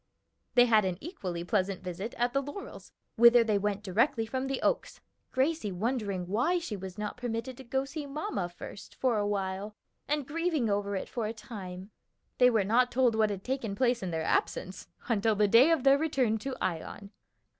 They 0.55 0.65
had 0.65 0.83
an 0.83 0.97
equally 0.99 1.43
pleasant 1.43 1.83
visit 1.83 2.15
at 2.17 2.33
the 2.33 2.41
Laurels, 2.41 2.91
whither 3.17 3.43
they 3.43 3.59
went 3.59 3.83
directly 3.83 4.25
from 4.25 4.47
the 4.47 4.59
Oaks, 4.63 4.99
Gracie 5.31 5.71
wondering 5.71 6.25
why 6.25 6.57
she 6.57 6.75
was 6.75 6.97
not 6.97 7.17
permitted 7.17 7.55
to 7.57 7.63
go 7.63 7.81
to 7.81 7.91
see 7.91 8.07
mamma 8.07 8.49
first 8.49 8.95
for 8.95 9.19
a 9.19 9.27
while, 9.27 9.75
and 10.07 10.25
grieving 10.27 10.71
over 10.71 10.95
it 10.95 11.07
for 11.07 11.27
a 11.27 11.33
time. 11.33 11.91
They 12.39 12.49
were 12.49 12.63
not 12.63 12.91
told 12.91 13.13
what 13.13 13.29
had 13.29 13.43
taken 13.43 13.75
place 13.75 14.01
in 14.01 14.09
their 14.09 14.23
absence, 14.23 14.87
until 15.07 15.35
the 15.35 15.47
day 15.47 15.69
of 15.69 15.83
their 15.83 15.99
return 15.99 16.39
to 16.39 16.55
Ion. 16.59 17.11